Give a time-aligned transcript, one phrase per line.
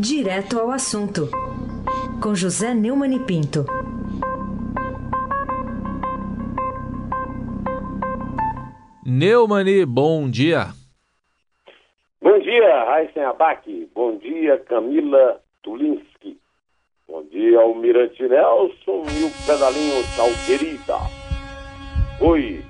[0.00, 1.22] Direto ao assunto,
[2.22, 3.64] com José Neumann e Pinto.
[9.04, 10.66] Neumani, bom dia.
[12.22, 13.88] Bom dia, Raíssen Abac.
[13.92, 16.38] Bom dia, Camila Tulinski.
[17.08, 20.94] Bom dia, Almirante Nelson e o pedalinho Tchau, querida.
[22.20, 22.62] Oi.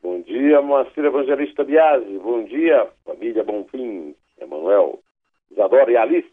[0.00, 2.16] Bom dia, Moacir Evangelista Biasi.
[2.18, 5.00] Bom dia, família Bonfim, Emanuel,
[5.50, 6.30] Isadora e Alice.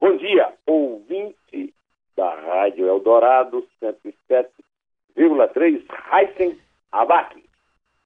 [0.00, 1.74] Bom dia, ouvinte
[2.16, 6.58] da Rádio Eldorado 107,3, Heisen
[6.90, 7.36] Abac.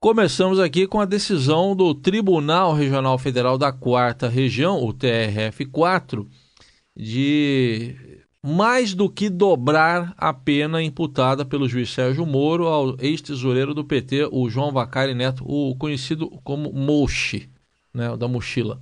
[0.01, 6.27] Começamos aqui com a decisão do Tribunal Regional Federal da Quarta Região, o TRF4,
[6.97, 7.95] de
[8.43, 14.29] mais do que dobrar a pena imputada pelo juiz Sérgio Moro ao ex-tesoureiro do PT,
[14.33, 17.49] o João Vacari Neto, o conhecido como Mochi,
[17.95, 18.81] né, da mochila.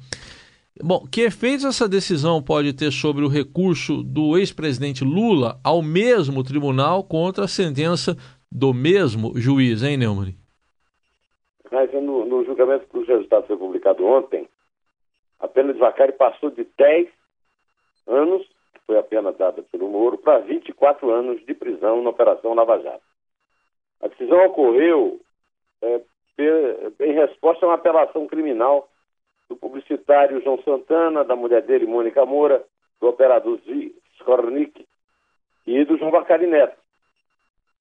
[0.83, 6.43] Bom, que efeitos essa decisão pode ter sobre o recurso do ex-presidente Lula ao mesmo
[6.43, 8.17] tribunal contra a sentença
[8.51, 10.35] do mesmo juiz, hein, Neumann?
[11.71, 14.49] Mas no, no julgamento que os resultados foi publicado ontem,
[15.39, 17.09] a pena de Vacari passou de 10
[18.07, 18.43] anos,
[18.75, 22.81] que foi a pena dada pelo Moro, para 24 anos de prisão na Operação Lava
[22.81, 23.05] Jato.
[24.01, 25.21] A decisão ocorreu
[25.83, 26.01] é,
[27.01, 28.89] em resposta a uma apelação criminal
[29.51, 32.65] do publicitário João Santana, da mulher dele, Mônica Moura,
[33.01, 33.59] do operador
[34.15, 34.87] Skornik
[35.67, 36.79] e do João Bacari Neto,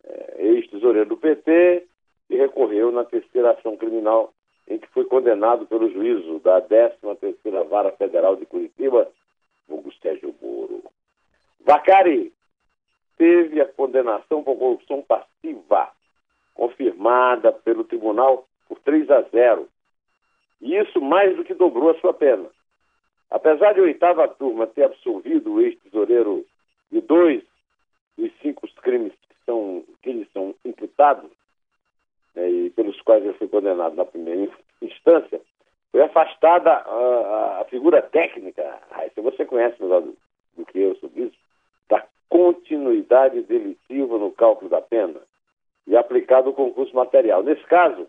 [0.04, 1.86] é, ex-tesoureiro do PT,
[2.28, 4.34] e recorreu na terceira ação criminal
[4.68, 9.08] em que foi condenado pelo juízo da 13ª Vara Federal de Curitiba,
[9.68, 10.84] Hugo Sérgio Moro.
[11.60, 12.34] Vacari
[13.16, 15.92] teve a condenação por corrupção passiva,
[16.56, 19.68] confirmada pelo tribunal por 3 a 0.
[20.62, 22.50] E isso mais do que dobrou a sua pena.
[23.32, 26.46] Apesar de a oitava turma ter absolvido o ex-tesoureiro
[26.92, 27.44] de dois
[28.18, 31.30] dos cinco crimes que, são, que eles são imputados,
[32.36, 34.52] né, e pelos quais ele foi condenado na primeira
[34.82, 35.40] instância,
[35.92, 38.80] foi afastada a, a figura técnica,
[39.14, 40.16] se você conhece melhor do,
[40.58, 41.38] do, que eu sobre isso,
[41.88, 45.20] da continuidade delitiva no cálculo da pena
[45.88, 47.42] e aplicado o concurso material.
[47.42, 48.08] Nesse caso,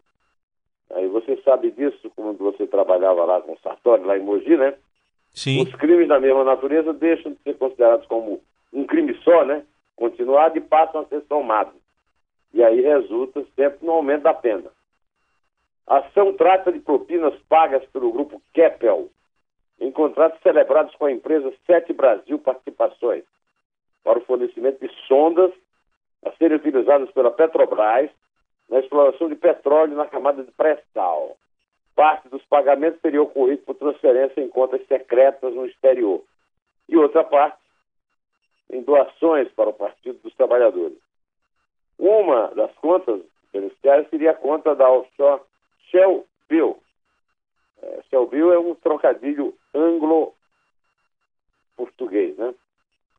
[0.90, 4.74] aí você sabe disso quando você trabalhava lá com o Sartori, lá em Mogi, né?
[5.32, 5.62] Sim.
[5.62, 8.40] Os crimes da mesma natureza deixam de ser considerados como
[8.72, 9.64] um crime só, né?
[9.96, 11.74] Continuado e passam a ser somados.
[12.52, 14.70] E aí resulta sempre no aumento da pena.
[15.86, 19.10] A ação trata de propinas pagas pelo grupo Keppel
[19.80, 23.24] em contratos celebrados com a empresa Sete Brasil Participações
[24.04, 25.52] para o fornecimento de sondas
[26.24, 28.10] a serem utilizadas pela Petrobras
[28.70, 31.36] na exploração de petróleo na camada de pré-sal.
[31.94, 36.22] Parte dos pagamentos teria ocorrido por transferência em contas secretas no exterior
[36.88, 37.58] e outra parte
[38.70, 40.96] em doações para o Partido dos Trabalhadores.
[41.98, 43.20] Uma das contas
[43.52, 45.42] beneficiárias seria a conta da offshore
[45.90, 46.80] Shell Bill.
[47.82, 52.54] É, Shell Bill é um trocadilho anglo-português, né?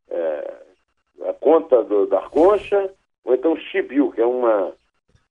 [0.09, 0.63] É,
[1.27, 2.91] a conta do, da concha,
[3.23, 4.73] ou então Chibiu, que é uma,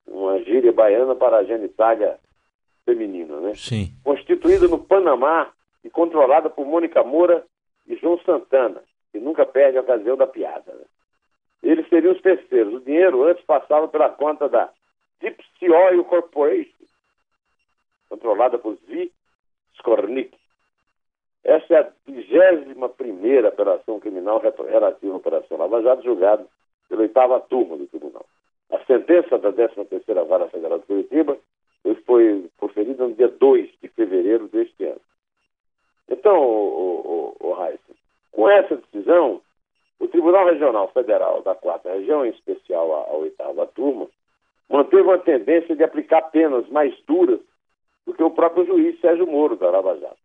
[0.07, 2.19] uma gíria baiana para a genitália
[2.85, 3.55] feminina, né?
[3.55, 3.93] Sim.
[4.03, 5.51] Constituída no Panamá
[5.85, 7.45] e controlada por Mônica Moura
[7.87, 10.73] e João Santana, que nunca perde a ocasião da piada.
[10.73, 10.85] Né?
[11.63, 12.75] eles seriam os terceiros.
[12.75, 14.71] O dinheiro antes passava pela conta da
[15.21, 16.85] Sea Oil Corporation,
[18.09, 19.13] controlada por Zvi
[19.75, 20.37] Skornik.
[21.45, 26.47] Essa é a 21 primeira operação criminal relativa à Operação Lava Jato, julgada
[26.89, 28.27] pela oitava turma do tribunal.
[28.71, 31.39] A sentença da 13ª Vara Federal de Curitiba
[32.07, 35.01] foi proferida no dia 2 de fevereiro deste ano.
[36.09, 37.79] Então, o, o, o,
[38.33, 39.41] com essa decisão,
[39.99, 44.09] o Tribunal Regional Federal da Quarta Região, em especial a, a oitava turma,
[44.69, 47.41] manteve uma tendência de aplicar penas mais duras
[48.07, 50.17] do que o próprio juiz Sérgio Moro da Lava Jato.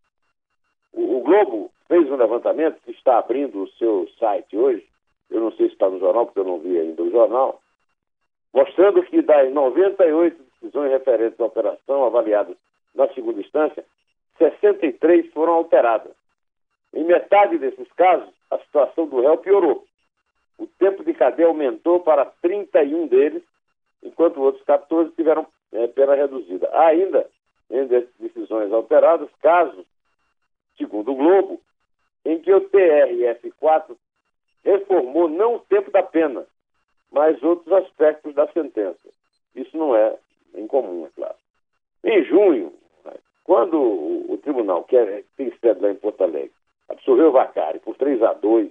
[0.92, 4.84] O, o Globo fez um levantamento que está abrindo o seu site hoje,
[5.30, 7.60] eu não sei se está no jornal, porque eu não vi ainda o jornal,
[8.56, 12.56] mostrando que das 98 decisões referentes à operação avaliadas
[12.94, 13.84] na segunda instância,
[14.38, 16.12] 63 foram alteradas.
[16.94, 19.84] Em metade desses casos, a situação do réu piorou.
[20.56, 23.42] O tempo de cadeia aumentou para 31 deles,
[24.02, 26.66] enquanto outros 14 tiveram é, pena reduzida.
[26.72, 27.28] Há ainda,
[27.70, 29.84] entre decisões alteradas, casos,
[30.78, 31.60] segundo o Globo,
[32.24, 33.94] em que o TRF4
[34.64, 36.46] reformou não o tempo da pena,
[37.12, 39.08] mas outros aspectos da sentença.
[39.54, 40.16] Isso não é
[40.54, 41.36] incomum, é claro.
[42.04, 42.72] Em junho,
[43.44, 46.52] quando o, tribunal, que é, tem sede lá em Porto Alegre,
[46.88, 48.70] absolveu Vacari por 3 a 2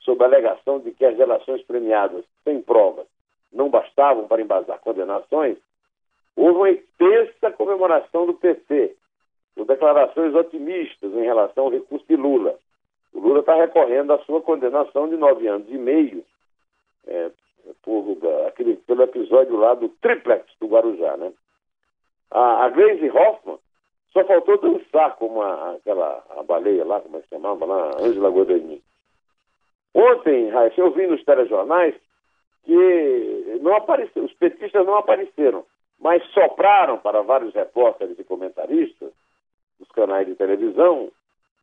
[0.00, 3.06] sob a alegação de que as relações premiadas sem provas
[3.52, 5.58] não bastavam para embasar condenações,
[6.34, 8.96] houve uma intensa comemoração do PT,
[9.54, 12.58] com declarações otimistas em relação ao recurso de Lula.
[13.12, 16.24] O Lula está recorrendo à sua condenação de nove anos e meio
[17.06, 17.30] é,
[17.82, 21.16] por, aquele, pelo episódio lá do triplex do Guarujá.
[21.16, 21.32] Né?
[22.30, 23.58] A, a Glaze Hoffman
[24.12, 28.82] só faltou dançar como aquela a baleia lá, como é que chamava lá, Ângela Godini.
[29.94, 31.94] Ontem, Raíssa, eu vi nos telejornais
[32.64, 35.64] que não apareceu, os petistas não apareceram,
[35.98, 39.12] mas sopraram para vários repórteres e comentaristas
[39.78, 41.10] dos canais de televisão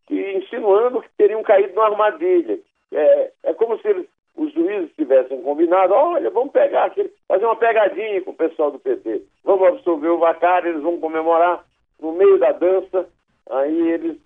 [0.08, 2.60] que insinuando que teriam caído numa armadilha.
[2.92, 4.08] É, é como se eles,
[4.40, 8.80] os juízes tivessem combinado, olha, vamos pegar aquele, fazer uma pegadinha com o pessoal do
[8.80, 11.66] PT, vamos absolver o Vacari, eles vão comemorar
[12.02, 13.08] no meio da dança,
[13.50, 14.18] aí eles,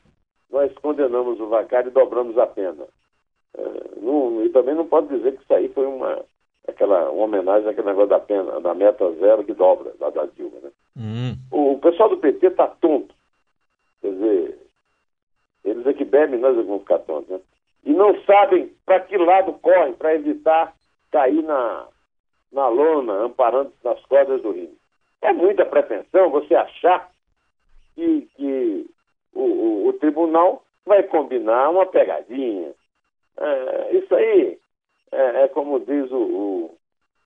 [0.51, 2.85] nós condenamos o Vacari e dobramos a pena.
[3.57, 6.23] É, não, e também não pode dizer que isso aí foi uma,
[6.67, 10.59] aquela, uma homenagem àquele negócio da pena, da meta zero que dobra, da, da Dilma.
[10.61, 10.71] Né?
[10.97, 11.35] Hum.
[11.51, 13.13] O, o, pessoal do PT está tonto.
[14.01, 14.59] Quer dizer,
[15.63, 17.29] eles é que bebem, nós é vamos ficar tontos.
[17.29, 17.39] Né?
[17.85, 20.73] E não sabem para que lado correm para evitar
[21.11, 21.87] cair na,
[22.51, 24.75] na lona, amparando nas cordas do rio.
[25.21, 27.09] É muita pretensão você achar
[27.95, 28.89] que, que
[29.33, 32.73] o, o, o tribunal vai combinar uma pegadinha,
[33.37, 34.59] é, isso aí
[35.11, 36.77] é, é, como diz o, o,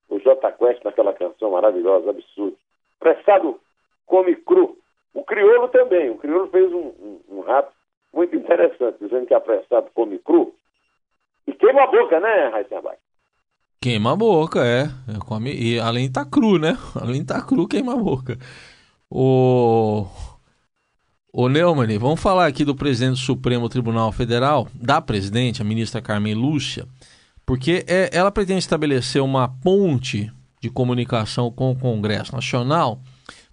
[0.09, 2.57] o J Quest naquela canção maravilhosa, absurdo.
[2.99, 3.59] Prestado
[4.05, 4.77] come cru.
[5.13, 6.09] O crioulo também.
[6.09, 7.71] O crioulo fez um, um, um rato
[8.17, 10.51] muito interessante, dizendo que apressado come cru.
[11.45, 12.97] E queima a boca, né, Heisenberg?
[13.79, 14.89] Queima a boca, é.
[15.19, 15.53] Come...
[15.53, 16.75] E além tá cru, né?
[16.99, 18.37] Além tá cru, queima a boca.
[19.09, 20.07] O...
[21.31, 26.01] Ô Neumann, vamos falar aqui do presidente do Supremo Tribunal Federal, da presidente, a ministra
[26.01, 26.87] Carmen Lúcia,
[27.45, 32.99] porque é, ela pretende estabelecer uma ponte de comunicação com o Congresso Nacional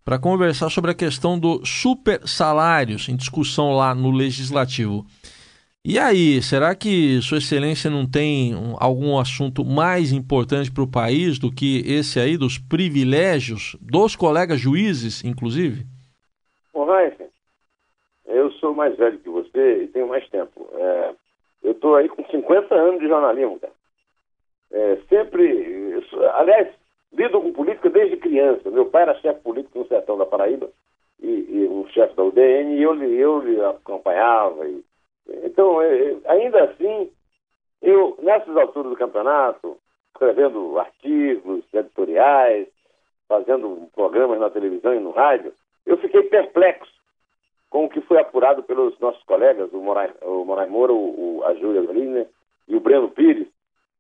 [0.05, 5.07] para conversar sobre a questão dos super salários em discussão lá no Legislativo.
[5.87, 10.91] E aí, será que Sua Excelência não tem um, algum assunto mais importante para o
[10.91, 15.85] país do que esse aí dos privilégios dos colegas juízes, inclusive?
[16.73, 17.29] Bom, Raíssa,
[18.27, 20.69] eu sou mais velho que você e tenho mais tempo.
[20.73, 21.15] É,
[21.63, 23.73] eu estou aí com 50 anos de jornalismo, cara.
[24.73, 26.03] É, sempre,
[26.35, 26.69] aliás,
[27.17, 28.71] lido com política desde criança.
[28.71, 30.69] Meu pai era chefe político no sertão da Paraíba,
[31.21, 34.67] e, e um chefe da UDN, e eu, eu lhe acompanhava.
[34.69, 34.85] E,
[35.45, 37.11] então, é, ainda assim,
[37.81, 39.77] eu, nessas alturas do campeonato,
[40.13, 42.69] escrevendo artigos, editoriais,
[43.29, 45.53] fazendo programas na televisão e no rádio,
[45.87, 46.93] eu fiquei perplexo
[47.71, 51.45] com o que foi apurado pelos nossos colegas, o Moraes, o Moraes Moura, o, o,
[51.45, 52.29] a Júlia Liner
[52.69, 53.49] e o Breno Pires,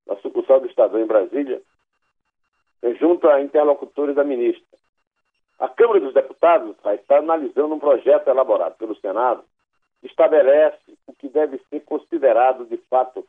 [0.06, 1.60] na sucursal do Estadão em Brasília,
[2.92, 4.78] junto a interlocutores da ministra.
[5.58, 9.44] A Câmara dos Deputados está analisando um projeto elaborado pelo Senado
[10.00, 13.25] que estabelece o que deve ser considerado, de fato,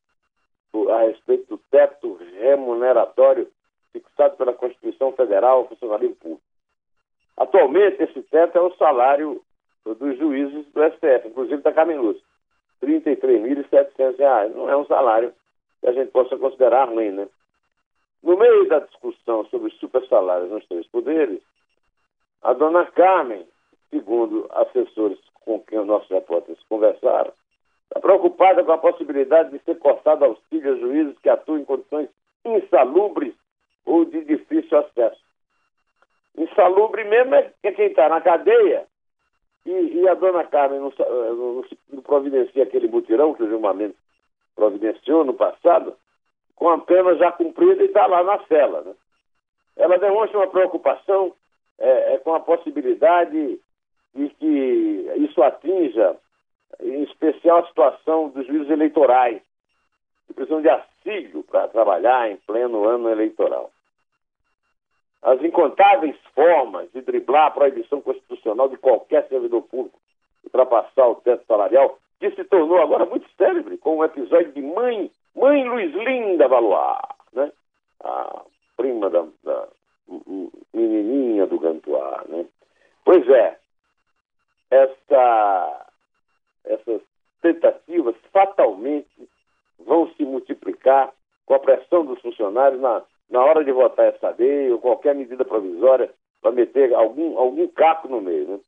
[0.89, 3.49] a respeito do teto remuneratório
[3.93, 6.41] fixado pela Constituição Federal ao funcionalismo público.
[7.37, 9.41] Atualmente, esse teto é o salário
[9.85, 11.97] dos juízes do STF, inclusive da Carmen.
[11.97, 12.21] R$
[12.81, 14.53] 33.700.
[14.53, 15.33] Não é um salário
[15.79, 17.27] que a gente possa considerar ruim, né?
[18.25, 21.39] No meio da discussão sobre os super salários nos três poderes,
[22.41, 23.45] a dona Carmen,
[23.91, 27.31] segundo assessores com quem os nossos repórteres conversaram,
[27.83, 32.09] está preocupada com a possibilidade de ser cortado auxílio a juízes que atuam em condições
[32.43, 33.35] insalubres
[33.85, 35.21] ou de difícil acesso.
[36.35, 38.87] Insalubre mesmo é quem está na cadeia
[39.67, 43.97] e, e a dona Carmen não, não, não, providencia aquele mutirão que o Gilmar Mendes
[44.55, 45.95] providenciou no passado,
[46.55, 48.81] com a pena já cumprida e está lá na cela.
[48.81, 48.93] Né?
[49.77, 51.33] Ela demonstra uma preocupação
[51.77, 53.59] é, é, com a possibilidade
[54.13, 56.15] de que isso atinja,
[56.81, 59.41] em especial, a situação dos juízes eleitorais,
[60.27, 63.71] que precisam de auxílio para trabalhar em pleno ano eleitoral
[65.25, 69.99] as incontáveis formas de driblar a proibição constitucional de qualquer servidor público
[70.43, 75.09] ultrapassar o teto salarial, que se tornou agora muito célebre com o episódio de Mãe,
[75.45, 76.97] mãe Luiz Linda Valois,
[77.33, 77.51] né?
[78.03, 78.41] a
[78.75, 79.67] prima da, da
[80.73, 82.27] menininha do Gantuar.
[82.27, 82.45] Né?
[83.03, 83.57] Pois é,
[84.71, 85.87] essa,
[86.65, 87.01] essas
[87.41, 89.29] tentativas fatalmente
[89.85, 91.13] vão se multiplicar
[91.45, 95.43] com a pressão dos funcionários na na hora de votar essa lei ou qualquer medida
[95.43, 96.11] provisória
[96.43, 98.47] para meter algum, algum capo no meio.
[98.47, 98.59] Né?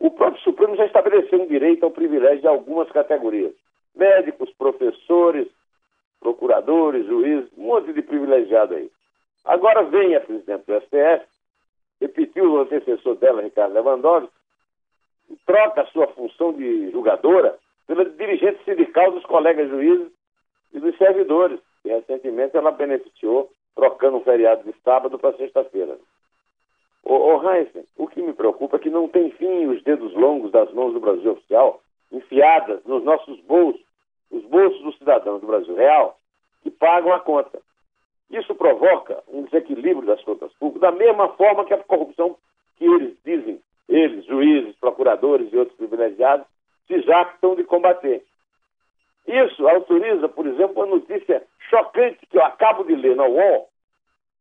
[0.00, 3.52] O próprio Supremo já estabeleceu um direito ao privilégio de algumas categorias.
[3.94, 5.46] médicos, professores,
[6.26, 8.90] procuradores, juízes, um monte de privilegiado aí.
[9.44, 11.24] Agora vem a presidente do STF,
[12.00, 14.32] repetiu o antecessor dela, Ricardo Lewandowski,
[15.46, 17.56] troca a sua função de julgadora
[17.86, 20.08] pela dirigente sindical dos colegas juízes
[20.72, 25.96] e dos servidores, que recentemente ela beneficiou trocando um feriado de sábado para sexta-feira.
[27.04, 30.50] Ô, ô Heinzen, o que me preocupa é que não tem fim os dedos longos
[30.50, 31.80] das mãos do Brasil oficial
[32.10, 33.84] enfiadas nos nossos bolsos,
[34.30, 36.15] os bolsos dos cidadãos do Brasil real,
[36.66, 37.60] que pagam a conta.
[38.28, 42.36] Isso provoca um desequilíbrio das contas públicas, da mesma forma que a corrupção
[42.76, 46.44] que eles dizem, eles, juízes, procuradores e outros privilegiados,
[46.88, 48.24] se jactam de combater.
[49.28, 53.68] Isso autoriza, por exemplo, uma notícia chocante que eu acabo de ler na UOL,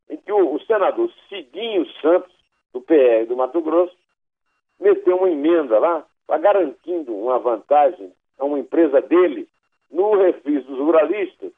[0.09, 2.33] em que o, o senador Cidinho Santos,
[2.73, 3.95] do PR do Mato Grosso,
[4.79, 6.03] meteu uma emenda lá,
[6.39, 9.47] garantindo uma vantagem a uma empresa dele
[9.91, 11.51] no refis dos ruralistas,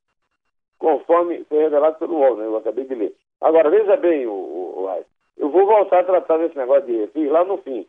[0.78, 2.46] conforme foi revelado pelo UOL, né?
[2.46, 3.16] eu acabei de ler.
[3.42, 5.06] Agora, veja bem, o, o, o
[5.38, 7.86] eu vou voltar a tratar desse negócio de refis lá no fim.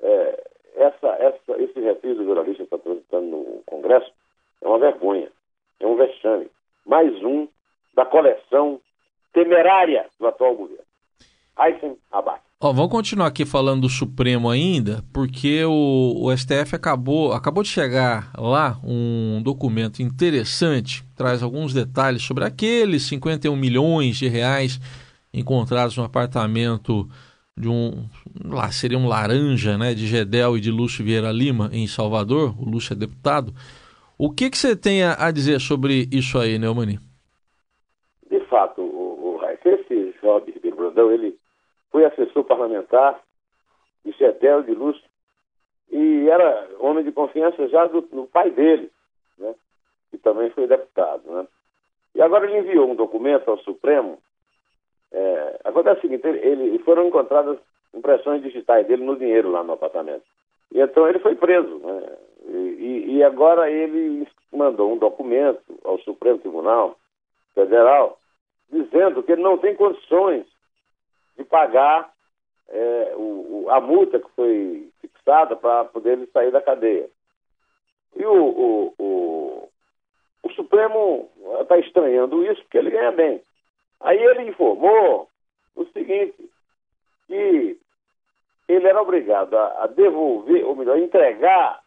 [0.00, 0.44] É,
[0.76, 4.12] essa, essa, esse refis dos ruralistas que está transitando no Congresso
[4.60, 5.30] é uma vergonha,
[5.80, 6.50] é um vexame.
[6.86, 7.48] Mais um
[7.94, 8.80] da coleção
[9.32, 10.84] temerária do atual governo.
[11.56, 12.44] Aysen abate.
[12.64, 17.68] Ó, vamos continuar aqui falando do Supremo ainda, porque o, o, STF acabou, acabou de
[17.68, 24.78] chegar lá um documento interessante, traz alguns detalhes sobre aqueles 51 milhões de reais
[25.34, 27.08] encontrados no apartamento
[27.56, 28.08] de um,
[28.44, 32.64] lá seria um laranja, né, de Gedel e de Lúcio Vieira Lima, em Salvador, o
[32.64, 33.52] Lúcio é deputado.
[34.16, 37.00] O que, que você tem a, dizer sobre isso aí, Neumani?
[38.30, 41.41] De fato, o, o esse Job Ribeiro Brandão, ele
[41.92, 43.20] foi assessor parlamentar
[44.04, 45.04] de Cetel de Lúcio
[45.90, 48.90] e era homem de confiança já do, do pai dele,
[49.38, 49.54] né?
[50.10, 51.22] que também foi deputado.
[51.30, 51.46] Né?
[52.14, 54.18] E agora ele enviou um documento ao Supremo.
[55.12, 57.58] É, acontece o seguinte, ele, ele, foram encontradas
[57.92, 60.24] impressões digitais dele no dinheiro lá no apartamento.
[60.72, 61.78] E então ele foi preso.
[61.78, 62.16] Né?
[62.48, 66.96] E, e agora ele mandou um documento ao Supremo Tribunal
[67.54, 68.18] Federal
[68.70, 70.46] dizendo que ele não tem condições
[71.36, 72.12] de pagar
[72.68, 77.08] é, o, o, a multa que foi fixada para poder ele sair da cadeia.
[78.16, 79.68] E o, o,
[80.42, 83.42] o, Supremo está estranhando isso porque ele ganha bem.
[84.00, 85.28] Aí ele informou
[85.74, 86.50] o seguinte,
[87.26, 87.78] que
[88.68, 91.80] ele era obrigado a, a devolver, ou melhor, entregar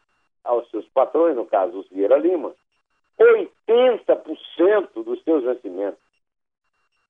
[0.44, 2.54] aos seus patrões, no caso os Vieira Lima,
[3.20, 6.05] 80% dos seus vencimentos.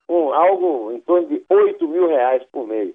[0.08, 2.94] Um, algo em torno de 8 mil reais por mês.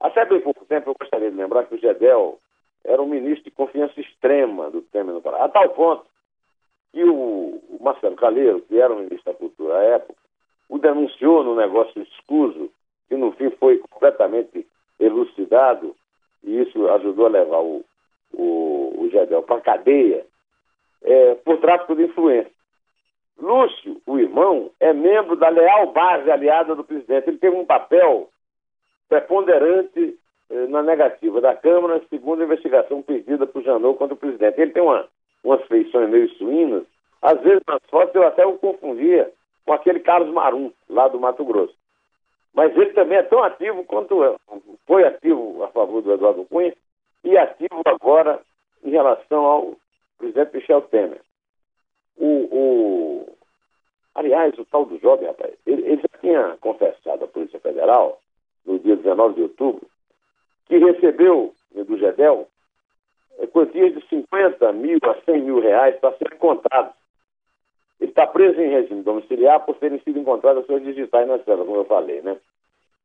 [0.00, 2.38] Até bem pouco tempo eu gostaria de lembrar que o Gedel
[2.84, 6.06] era um ministro de confiança extrema do Temer no Pará, a tal ponto
[6.92, 10.18] que o, Marcelo Calheiro, que era o ministro da Cultura à época,
[10.68, 12.70] o denunciou no negócio escuso,
[13.08, 14.66] que no fim foi completamente
[14.98, 15.94] elucidado,
[16.42, 17.84] e isso ajudou a levar o,
[18.32, 20.26] o, o Gedel para a cadeia
[21.02, 22.50] é, por tráfico de influência.
[23.38, 27.28] Lúcio, o irmão, é membro da leal base aliada do presidente.
[27.28, 28.28] Ele teve um papel
[29.08, 30.18] preponderante
[30.50, 34.60] eh, na negativa da Câmara, segundo a investigação pedida por Janot contra o presidente.
[34.60, 35.06] Ele tem uma,
[35.44, 36.84] umas feições meio suínas.
[37.20, 39.30] Às vezes, nas fotos, eu até o confundia
[39.64, 41.74] com aquele Carlos Marum, lá do Mato Grosso.
[42.54, 44.40] Mas ele também é tão ativo quanto
[44.86, 46.74] foi ativo a favor do Eduardo Cunha
[47.22, 48.40] e ativo agora
[48.82, 49.76] em relação ao
[50.16, 51.20] presidente Michel Temer.
[52.16, 53.36] O, o...
[54.14, 58.20] Aliás, o tal do jovem, rapaz, ele, ele já tinha confessado à Polícia Federal,
[58.64, 59.86] no dia 19 de outubro,
[60.66, 62.48] que recebeu do GEDEL
[63.38, 66.94] é, quantias de 50 mil a 100 mil reais para serem contados.
[68.00, 71.78] Ele está preso em regime domiciliar por terem sido encontradas suas digitais nas celas, como
[71.78, 72.36] eu falei, né?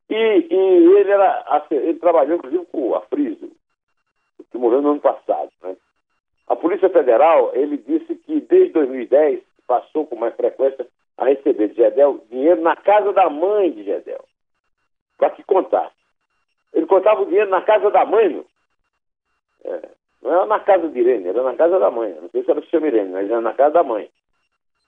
[0.10, 3.50] E, e ele, era, ele trabalhou, inclusive, com a Friso,
[4.52, 5.76] que morreu no ano passado, né?
[6.52, 10.86] A Polícia Federal, ele disse que desde 2010 passou com mais frequência
[11.18, 14.26] a receber de Gedel dinheiro na casa da mãe de Gedel.
[15.18, 15.96] Para que contasse.
[16.74, 18.46] Ele contava o dinheiro na casa da mãe, meu.
[19.64, 19.90] É,
[20.22, 22.14] não era na casa de Irene, era na casa da mãe.
[22.22, 24.10] Não sei se era o chama Irene, mas era na casa da mãe.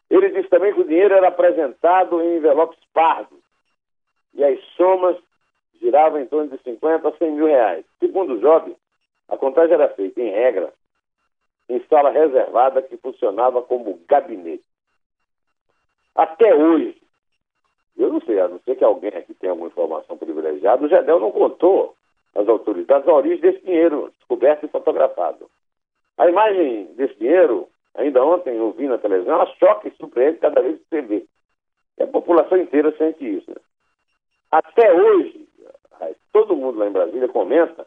[0.10, 3.40] Ele disse também que o dinheiro era apresentado em envelopes pardos.
[4.34, 5.16] E as somas
[5.80, 7.86] giravam em torno de 50 a 100 mil reais.
[8.02, 8.76] Segundo o Job,
[9.30, 10.74] a contagem era feita, em regra,
[11.76, 14.64] em sala reservada que funcionava como gabinete.
[16.16, 17.02] Até hoje,
[17.98, 21.20] eu não sei, a não ser que alguém aqui tenha alguma informação privilegiada, o Gedel
[21.20, 21.96] não contou
[22.36, 25.50] às autoridades a origem desse dinheiro descoberto e fotografado.
[26.18, 30.62] A imagem desse dinheiro Ainda ontem eu vi na televisão, ela choca e surpreende cada
[30.62, 31.26] vez que você vê.
[32.00, 33.50] E a população inteira sente isso.
[33.50, 33.58] Né?
[34.52, 35.48] Até hoje,
[36.32, 37.86] todo mundo lá em Brasília comenta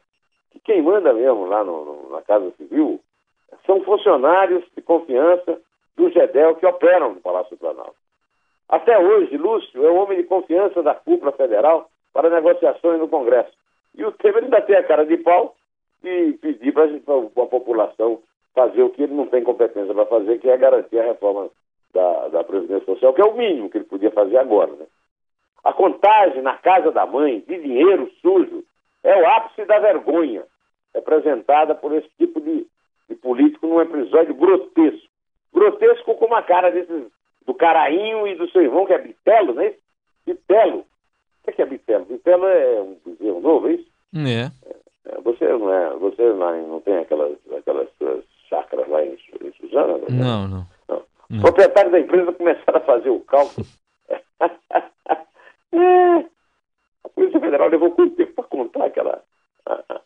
[0.52, 3.00] que quem manda mesmo lá no, no, na Casa Civil
[3.66, 5.61] são funcionários de confiança
[5.96, 7.96] do GEDEL que operam no Palácio do Planalto.
[8.68, 13.52] Até hoje, Lúcio é o homem de confiança da cúpula federal para negociações no Congresso.
[13.94, 15.54] E o Temer ainda tem a cara de pau
[16.02, 18.20] de pedir para a população
[18.54, 21.49] fazer o que ele não tem competência para fazer, que é garantir a reforma
[21.92, 24.73] da, da Previdência Social, que é o mínimo que ele podia fazer agora.
[24.73, 24.87] Né?
[25.64, 28.64] A contagem na casa da mãe de dinheiro sujo
[29.02, 30.44] é o ápice da vergonha
[30.94, 32.66] representada por esse tipo de
[33.26, 35.09] político num episódio grotesco.
[35.52, 37.11] Grotesco com uma cara desses,
[37.45, 39.75] do Carainho e do seu irmão, que é Bitelo, né?
[40.25, 40.87] Bitelo.
[41.45, 42.04] O que é Bitelo?
[42.04, 43.90] Bitelo é um bezerro novo, é isso?
[44.14, 44.45] É.
[45.11, 45.21] é.
[45.23, 47.88] Você não é, você não, não tem aquelas, aquelas
[48.49, 49.99] chácaras lá em, em Suzana?
[49.99, 50.06] Né?
[50.09, 50.66] Não, não.
[50.88, 51.02] não.
[51.28, 51.40] não.
[51.42, 53.66] Proprietários da empresa começaram a fazer o cálculo.
[55.73, 56.25] é.
[57.02, 59.21] A Polícia Federal levou quanto tempo para contar aquela,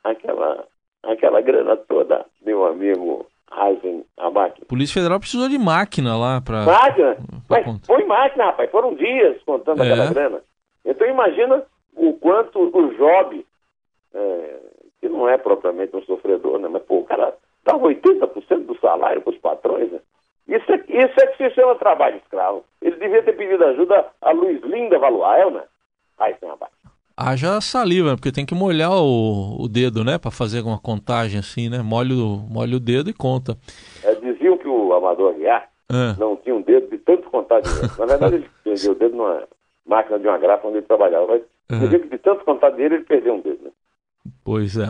[0.04, 0.66] aquela,
[1.02, 4.64] aquela grana toda, meu amigo Heisen Abac.
[4.66, 6.64] Polícia Federal precisou de máquina lá para.
[6.64, 7.16] Máquina?
[7.48, 7.86] Mas contar.
[7.86, 8.70] foi máquina, rapaz.
[8.70, 9.86] Foram dias contando é.
[9.86, 10.40] aquela grana.
[10.84, 11.62] Então imagina
[11.96, 13.44] o quanto o Job,
[14.14, 14.60] é,
[15.00, 16.68] que não é propriamente um sofredor, né?
[16.68, 20.00] Mas, pô, o cara dava 80% do salário para os patrões, né?
[20.48, 22.64] Isso é, isso é que se chama trabalho escravo.
[22.80, 25.62] Ele devia ter pedido ajuda a Luiz Linda Valuael, né?
[26.18, 26.69] Aí tem abaixo.
[27.22, 30.16] Haja saliva, porque tem que molhar o, o dedo, né?
[30.16, 31.82] Para fazer uma contagem assim, né?
[31.82, 33.58] Molha o, molha o dedo e conta.
[34.02, 36.18] É, diziam que o Amador Aguiar é.
[36.18, 37.90] não tinha um dedo de tanto contar dinheiro.
[37.98, 39.42] Na verdade, ele perdeu o dedo numa
[39.86, 41.26] máquina de uma grafa onde ele trabalhava.
[41.26, 41.78] Mas uhum.
[41.80, 43.70] diziam que de tanto contar dinheiro, ele perdeu um dedo, né?
[44.42, 44.88] Pois é.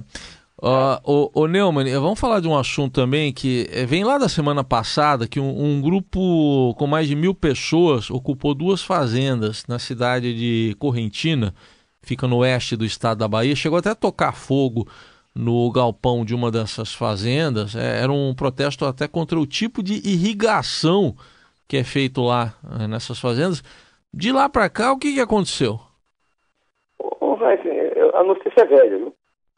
[0.63, 1.01] Uh,
[1.35, 4.63] o, o Neumann, vamos falar de um assunto também que eh, vem lá da semana
[4.63, 10.35] passada, que um, um, grupo com mais de mil pessoas ocupou duas fazendas na cidade
[10.35, 11.55] de Correntina,
[12.03, 14.87] fica no oeste do estado da Bahia, chegou até a tocar fogo
[15.35, 17.75] no galpão de uma dessas fazendas.
[17.77, 21.15] É, era um protesto até contra o tipo de irrigação
[21.69, 23.63] que é feito lá é, nessas fazendas.
[24.13, 25.79] De lá para cá, o que, que aconteceu?
[28.21, 29.15] a notícia é velha, viu?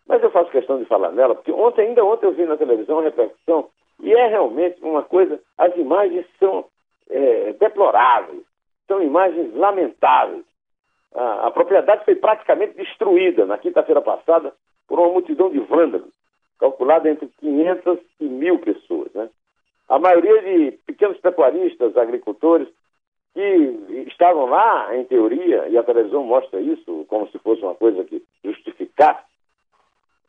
[0.06, 2.98] Mas eu faço questão de falar nela, porque ontem, ainda ontem eu vi na televisão
[2.98, 3.68] a repercussão,
[4.00, 6.64] e é realmente uma coisa, as imagens são
[7.10, 8.42] é, deploráveis,
[8.86, 10.44] são imagens lamentáveis.
[11.14, 14.52] A, propriedade foi praticamente destruída na quinta-feira passada
[14.88, 16.12] por uma multidão de vândalos,
[16.58, 19.12] calculada entre 500 e mil pessoas.
[19.12, 19.28] Né?
[19.88, 22.68] A maioria de pequenos pecuaristas, agricultores,
[23.34, 28.04] que estavam lá, em teoria, e a televisão mostra isso como se fosse uma coisa
[28.04, 29.24] que justificasse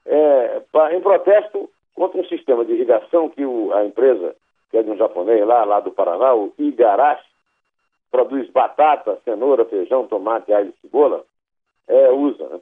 [0.06, 4.36] é, pra, em protesto contra um sistema de irrigação que o, a empresa,
[4.72, 7.33] que é de um japonês lá, lá do Paraná, o Igarashi,
[8.13, 11.26] produz batata, cenoura, feijão, tomate, alho e cebola,
[11.88, 12.47] é, usa.
[12.47, 12.60] Né?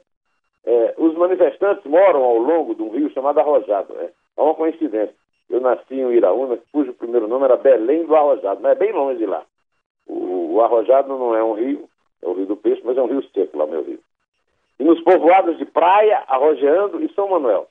[0.64, 3.94] É, os manifestantes moram ao longo de um rio chamado Arrojado.
[4.00, 5.14] É, é uma coincidência.
[5.50, 9.18] Eu nasci em Iraúna, cujo primeiro nome era Belém do Arrojado, mas é bem longe
[9.18, 9.44] de lá.
[10.06, 11.86] O, o Arrojado não é um rio,
[12.22, 14.00] é o rio do peixe, mas é um rio seco lá, meu rio
[14.82, 17.68] e nos povoados de Praia, Arrojeando e São Manuel.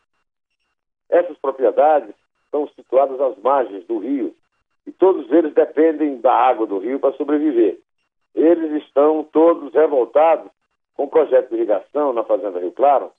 [1.09, 2.15] Essas propriedades
[2.45, 4.33] estão situadas às margens do rio
[4.85, 7.79] e todos eles dependem da água do rio para sobreviver.
[8.33, 10.49] Eles estão todos revoltados
[10.95, 13.11] com o projeto de irrigação na Fazenda Rio Claro,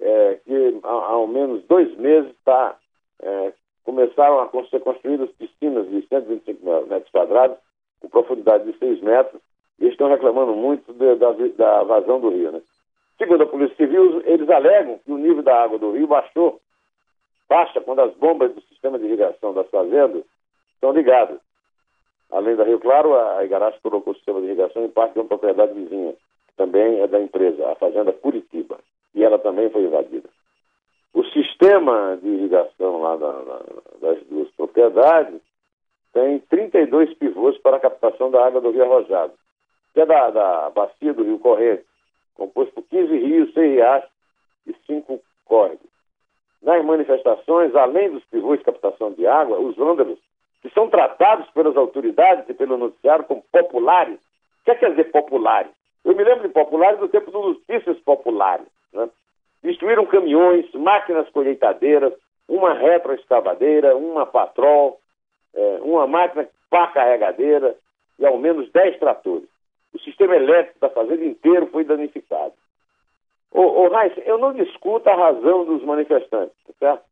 [0.00, 2.76] é, que há, há, ao menos dois meses tá,
[3.22, 3.52] é,
[3.84, 7.56] começaram a ser construídas piscinas de 125 metros quadrados,
[8.00, 9.40] com profundidade de 6 metros,
[9.78, 12.52] e estão reclamando muito de, da, da vazão do rio.
[12.52, 12.62] Né?
[13.18, 16.60] Segundo a Polícia Civil, eles alegam que o nível da água do rio baixou,
[17.48, 20.24] baixa quando as bombas do sistema de irrigação das fazendas
[20.80, 21.38] estão ligadas.
[22.32, 25.28] Além da Rio Claro, a Igarashi colocou o sistema de irrigação em parte de uma
[25.28, 28.78] propriedade vizinha, que também é da empresa, a Fazenda Curitiba,
[29.14, 30.28] e ela também foi invadida.
[31.12, 33.60] O sistema de irrigação lá da, da,
[34.00, 35.40] das duas propriedades
[36.12, 39.32] tem 32 pivôs para a captação da água do Rio Arrojado,
[39.92, 41.84] que é da, da bacia do Rio Corrente,
[42.34, 44.10] composto por 15 rios, 6 riachos
[44.66, 45.90] e 5 córregos.
[46.62, 50.18] Nas manifestações, além dos pivôs de captação de água, os vândalos,
[50.62, 54.16] que são tratados pelas autoridades e pelo noticiário como populares.
[54.16, 55.70] O que é quer dizer populares?
[56.04, 58.66] Eu me lembro de populares do tempo dos notícias populares.
[58.92, 59.08] Né?
[59.62, 62.12] Destruíram caminhões, máquinas colheitadeiras,
[62.48, 64.98] uma retroescavadeira, uma patrol,
[65.54, 67.74] é, uma máquina pá carregadeira
[68.18, 69.48] e ao menos 10 tratores
[69.92, 72.54] o sistema elétrico da fazenda inteiro foi danificado.
[73.50, 73.90] Ô, ô
[74.24, 77.04] eu não discuto a razão dos manifestantes, tá certo?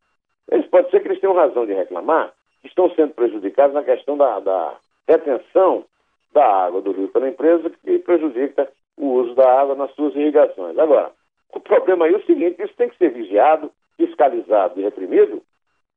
[0.50, 2.32] Eles, pode ser que eles tenham razão de reclamar,
[2.64, 5.84] estão sendo prejudicados na questão da, da retenção
[6.32, 10.78] da água do rio pela empresa, que prejudica o uso da água nas suas irrigações.
[10.78, 11.10] Agora,
[11.52, 15.42] o problema aí é o seguinte: isso tem que ser vigiado, fiscalizado e reprimido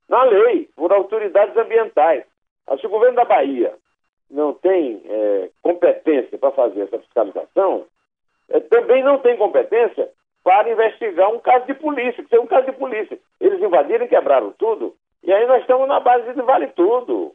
[0.07, 2.25] na lei, por autoridades ambientais.
[2.79, 3.73] Se o governo da Bahia
[4.29, 7.85] não tem é, competência para fazer essa fiscalização,
[8.49, 10.09] é, também não tem competência
[10.43, 13.17] para investigar um caso de polícia, que seja um caso de polícia.
[13.39, 17.33] Eles invadiram e quebraram tudo, e aí nós estamos na base de vale tudo.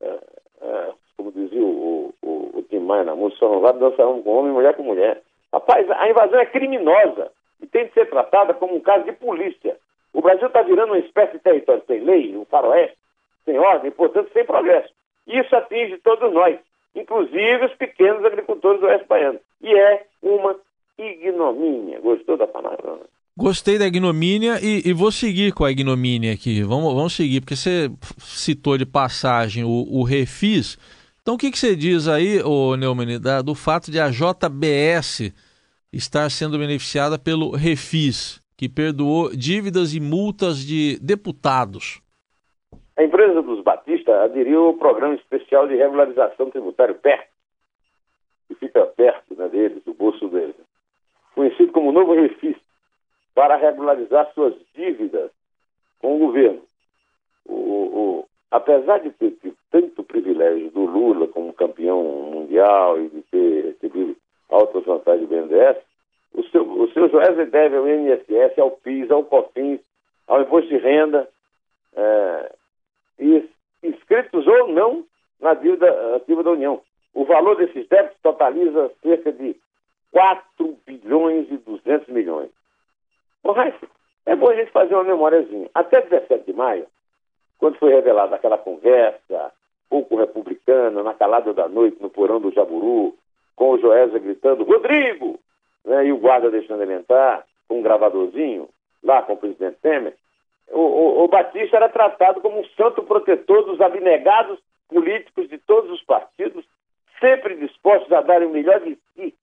[0.00, 0.18] É,
[0.60, 4.22] é, como dizia o, o, o Tim Maia na música, só não vale dançar um
[4.22, 5.22] com homem, mulher com mulher.
[5.52, 9.76] Rapaz, a invasão é criminosa e tem de ser tratada como um caso de polícia.
[10.12, 12.96] O Brasil está virando uma espécie de território sem lei, um faroeste,
[13.44, 14.92] sem ordem, portanto sem progresso.
[15.26, 16.58] Isso atinge todos nós,
[16.94, 19.40] inclusive os pequenos agricultores do oeste baiano.
[19.60, 20.56] E é uma
[20.96, 22.00] ignomínia.
[22.00, 22.98] Gostou da palavra?
[23.40, 26.60] Gostei da ignomínia e, e, vou seguir com a ignomínia aqui.
[26.64, 30.76] Vamos, vamos seguir, porque você citou de passagem o, o refis.
[31.22, 35.32] Então, o que, que você diz aí, ô Neumann, do fato de a JBS
[35.92, 42.02] estar sendo beneficiada pelo refis, que perdoou dívidas e multas de deputados?
[42.96, 47.28] A empresa dos Batista aderiu ao Programa Especial de Regularização Tributária PERT,
[48.48, 50.56] que fica perto né, deles, do bolso deles,
[51.36, 52.56] conhecido como Novo Refis,
[53.38, 55.30] para regularizar suas dívidas
[56.00, 56.60] com o governo.
[57.46, 63.22] O, o, apesar de ter tido tanto privilégio do Lula como campeão mundial e de
[63.30, 64.16] ter recebido
[64.50, 65.76] altas vantagens do BNDES,
[66.34, 69.82] o seu, o seu Joesley deve ao INSS, ao PIS, ao COFINS,
[70.26, 71.28] ao Imposto de Renda,
[71.94, 72.52] é,
[73.84, 75.04] inscritos ou não
[75.40, 76.82] na dívida ativa da União.
[77.14, 79.54] O valor desses débitos totaliza cerca de
[80.10, 82.57] 4 bilhões e 200 milhões.
[83.48, 83.54] Bom,
[84.26, 85.70] é bom a gente fazer uma memóriazinha.
[85.74, 86.86] Até 17 de maio,
[87.56, 89.50] quando foi revelada aquela conversa
[89.88, 93.16] pouco republicana, na calada da noite, no porão do Jaburu,
[93.56, 95.40] com o Joésia gritando, Rodrigo!
[95.82, 98.68] Né, e o guarda deixando ele entrar, com um gravadorzinho,
[99.02, 100.14] lá com o presidente Temer,
[100.70, 104.58] o, o, o Batista era tratado como um santo protetor dos abnegados
[104.90, 106.66] políticos de todos os partidos,
[107.18, 109.34] sempre dispostos a darem o melhor de si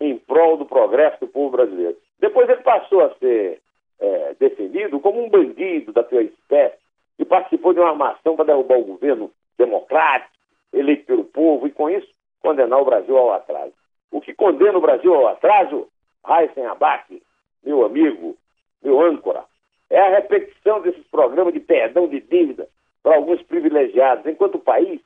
[0.00, 1.96] em prol do progresso do povo brasileiro.
[2.18, 3.60] Depois ele passou a ser
[4.00, 6.78] é, defendido como um bandido da pior espécie,
[7.16, 10.32] que participou de uma armação para derrubar o governo democrático,
[10.72, 12.08] eleito pelo povo, e com isso
[12.40, 13.72] condenar o Brasil ao atraso.
[14.10, 15.88] O que condena o Brasil ao atraso,
[16.24, 17.22] Raíssen Abac,
[17.64, 18.36] meu amigo,
[18.82, 19.44] meu âncora,
[19.90, 22.68] é a repetição desses programas de perdão de dívida
[23.02, 25.00] para alguns privilegiados, enquanto o país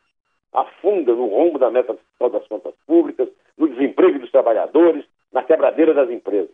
[0.53, 5.94] afunda no rombo da meta fiscal das contas públicas, no desemprego dos trabalhadores, na quebradeira
[5.94, 6.51] das empresas.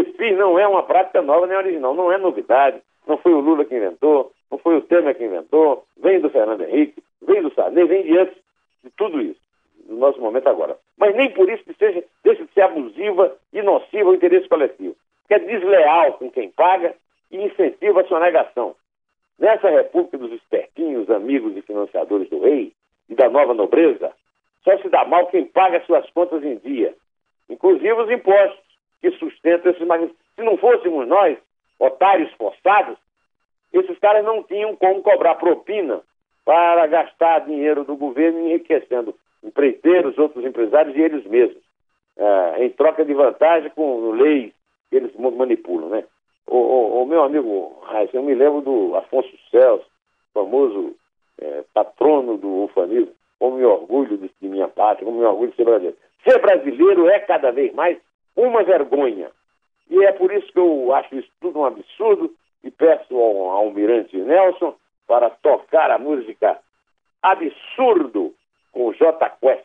[0.00, 2.80] Esse não é uma prática nova nem original, não é novidade.
[3.06, 6.62] Não foi o Lula que inventou, não foi o Temer que inventou, vem do Fernando
[6.62, 8.36] Henrique, vem do Sarney, vem de antes
[8.82, 9.40] de tudo isso,
[9.88, 10.76] no nosso momento agora.
[10.98, 14.96] Mas nem por isso que seja, deixa de ser abusiva e nociva ao interesse coletivo,
[15.28, 16.94] que é desleal com quem paga
[17.30, 18.74] e incentiva a sua negação.
[19.38, 22.72] Nessa república dos espertinhos, amigos e financiadores do rei
[23.08, 24.12] e da nova nobreza,
[24.64, 26.94] só se dá mal quem paga suas contas em dia,
[27.48, 28.65] inclusive os impostos
[29.10, 30.20] que sustentam esses magníficos.
[30.34, 31.38] Se não fôssemos nós,
[31.78, 32.96] otários forçados,
[33.72, 36.00] esses caras não tinham como cobrar propina
[36.44, 41.62] para gastar dinheiro do governo enriquecendo empreiteiros, outros empresários e eles mesmos,
[42.16, 44.52] é, em troca de vantagem com leis
[44.90, 46.04] que eles manipulam, né?
[46.46, 49.86] O, o, o meu amigo Raiz, eu me lembro do Afonso Celso,
[50.32, 50.94] famoso
[51.40, 55.56] é, patrono do ufanismo, como me orgulho de, de, minha pátria, como me orgulho de
[55.56, 55.96] ser brasileiro.
[56.22, 57.98] Ser brasileiro é cada vez mais
[58.36, 59.30] uma vergonha.
[59.88, 64.16] E é por isso que eu acho isso tudo um absurdo e peço ao, Almirante
[64.16, 64.74] Nelson
[65.06, 66.58] para tocar a música
[67.22, 68.34] Absurdo
[68.72, 69.64] com J Quest.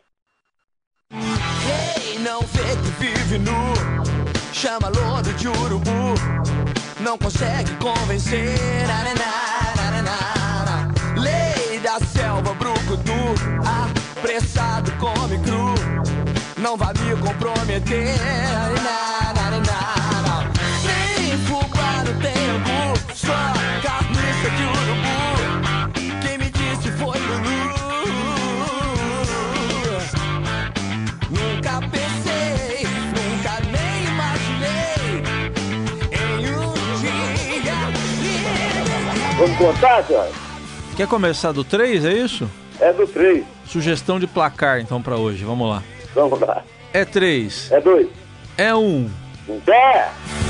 [1.12, 3.52] Ei, não vê que vive nu,
[4.54, 6.16] chama lodo de urubu,
[7.04, 8.56] não consegue convencer.
[11.18, 13.12] Lei da selva brucutu,
[14.18, 15.74] apressado come cru,
[16.62, 18.16] não vai me comprometer.
[20.86, 25.20] Nem fubá no tempo, só carniça de urubu.
[26.22, 27.72] Quem me disse foi Lulu.
[31.32, 32.86] Nunca pensei,
[33.18, 35.24] nunca nem imaginei
[36.12, 37.80] em um dia.
[39.38, 40.32] Vamos contar, senhora?
[40.96, 42.48] Quer começar do 3, é isso?
[42.80, 43.44] É do 3.
[43.66, 45.44] Sugestão de placar, então, para hoje.
[45.44, 45.82] Vamos lá.
[46.14, 46.64] Vamos lá.
[46.94, 47.72] É 3.
[47.72, 48.08] É 2.
[48.58, 48.80] É 1.
[48.80, 49.12] Um.
[49.68, 50.41] É.